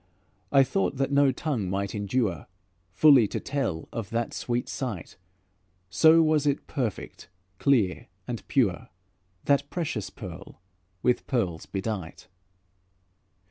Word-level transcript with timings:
I 0.51 0.63
thought 0.63 0.97
that 0.97 1.11
no 1.11 1.31
tongue 1.31 1.69
might 1.69 1.93
endure 1.93 2.47
Fully 2.91 3.27
to 3.27 3.39
tell 3.39 3.87
of 3.93 4.09
that 4.09 4.33
sweet 4.33 4.67
sight, 4.67 5.15
So 5.91 6.23
was 6.23 6.47
it 6.47 6.65
perfect, 6.65 7.29
clear 7.59 8.07
and 8.27 8.47
pure, 8.47 8.89
That 9.45 9.69
precious 9.69 10.09
pearl 10.09 10.59
with 11.03 11.27
pearls 11.27 11.67
bedight. 11.67 12.29